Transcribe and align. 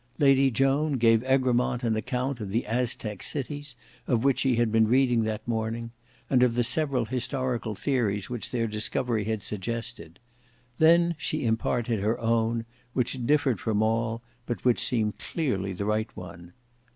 Lady 0.17 0.49
Joan 0.49 0.93
gave 0.93 1.21
Egremont 1.25 1.83
an 1.83 1.95
account 1.95 2.39
of 2.39 2.49
the 2.49 2.65
Aztec 2.65 3.21
cities, 3.21 3.75
of 4.07 4.23
which 4.23 4.39
she 4.39 4.55
had 4.55 4.71
been 4.71 4.87
reading 4.87 5.21
that 5.25 5.47
morning, 5.47 5.91
and 6.27 6.41
of 6.41 6.55
the 6.55 6.63
several 6.63 7.05
historical 7.05 7.75
theories 7.75 8.27
which 8.27 8.49
their 8.49 8.65
discovery 8.65 9.25
had 9.25 9.43
suggested; 9.43 10.17
then 10.79 11.13
she 11.19 11.45
imparted 11.45 11.99
her 11.99 12.19
own, 12.19 12.65
which 12.93 13.27
differed 13.27 13.59
from 13.59 13.83
all, 13.83 14.23
but 14.47 14.65
which 14.65 14.79
seemed 14.79 15.19
clearly 15.19 15.71
the 15.71 15.85
right 15.85 16.09
one. 16.17 16.53